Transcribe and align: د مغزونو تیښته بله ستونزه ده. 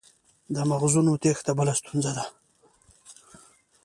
د 0.53 0.55
مغزونو 0.69 1.19
تیښته 1.21 1.51
بله 1.57 1.73
ستونزه 1.79 2.11
ده. 2.17 2.25